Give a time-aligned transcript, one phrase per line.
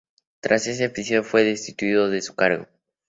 [0.39, 2.65] Tras este episodio, fue destituido de su cargo.